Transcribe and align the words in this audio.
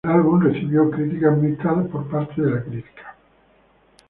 El 0.03 0.11
álbum 0.13 0.41
recibió 0.41 0.89
críticas 0.89 1.37
mixtas 1.37 1.77
de 1.77 1.81
críticos 1.91 2.35
de 2.35 2.63
música. 2.69 3.15